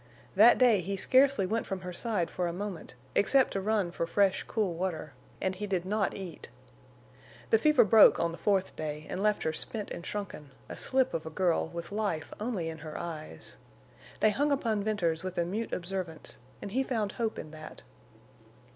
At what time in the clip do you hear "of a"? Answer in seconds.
11.13-11.29